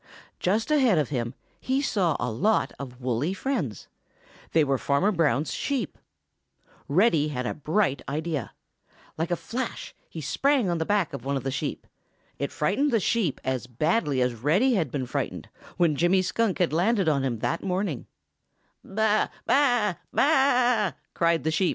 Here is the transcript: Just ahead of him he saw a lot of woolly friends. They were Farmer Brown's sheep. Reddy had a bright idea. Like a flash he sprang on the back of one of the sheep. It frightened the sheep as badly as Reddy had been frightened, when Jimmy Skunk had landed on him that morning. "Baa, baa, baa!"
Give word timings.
Just 0.39 0.71
ahead 0.71 0.97
of 0.97 1.09
him 1.09 1.35
he 1.59 1.79
saw 1.79 2.17
a 2.19 2.31
lot 2.31 2.73
of 2.79 2.99
woolly 2.99 3.35
friends. 3.35 3.87
They 4.51 4.63
were 4.63 4.79
Farmer 4.79 5.11
Brown's 5.11 5.53
sheep. 5.53 5.95
Reddy 6.87 7.27
had 7.27 7.45
a 7.45 7.53
bright 7.53 8.01
idea. 8.09 8.51
Like 9.15 9.29
a 9.29 9.35
flash 9.35 9.93
he 10.09 10.19
sprang 10.19 10.71
on 10.71 10.79
the 10.79 10.87
back 10.87 11.13
of 11.13 11.23
one 11.23 11.37
of 11.37 11.43
the 11.43 11.51
sheep. 11.51 11.85
It 12.39 12.51
frightened 12.51 12.89
the 12.89 12.99
sheep 12.99 13.39
as 13.43 13.67
badly 13.67 14.23
as 14.23 14.33
Reddy 14.33 14.73
had 14.73 14.89
been 14.89 15.05
frightened, 15.05 15.49
when 15.77 15.95
Jimmy 15.95 16.23
Skunk 16.23 16.57
had 16.57 16.73
landed 16.73 17.07
on 17.07 17.23
him 17.23 17.37
that 17.37 17.61
morning. 17.61 18.07
"Baa, 18.83 19.27
baa, 19.45 19.93
baa!" 20.11 20.93